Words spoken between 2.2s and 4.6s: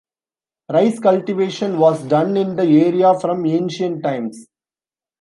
in the area from ancient times.